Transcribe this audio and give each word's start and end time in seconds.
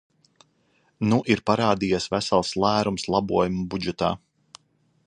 Nu 1.11 1.19
ir 1.35 1.43
parādījies 1.49 2.09
vesels 2.15 2.55
lērums 2.65 3.07
labojumu 3.17 3.69
budžetā. 3.77 4.13